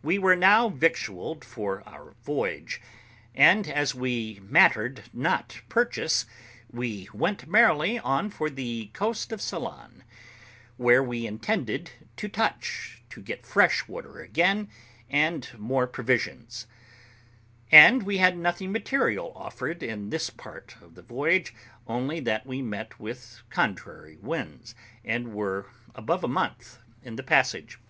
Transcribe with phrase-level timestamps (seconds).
[0.00, 2.80] We were now victualled for our voyage;
[3.34, 6.24] and, as we mattered not purchase,
[6.70, 10.04] we went merrily on for the coast of Ceylon,
[10.76, 14.68] where we intended to touch, to get fresh water again,
[15.10, 16.68] and more provisions;
[17.72, 21.52] and we had nothing material offered in this part of the voyage,
[21.88, 27.80] only that we met with contrary winds, and were above a month in the passage.